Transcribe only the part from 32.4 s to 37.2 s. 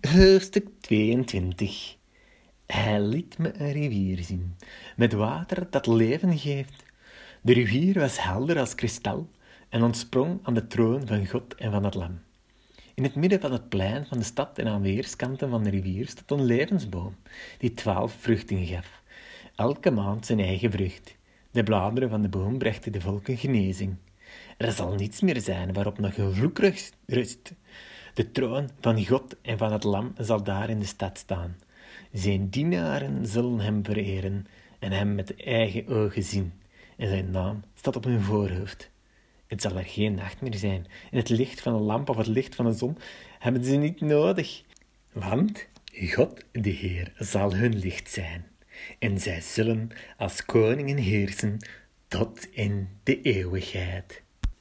dienaren zullen hem vereren en hem met eigen ogen zien. En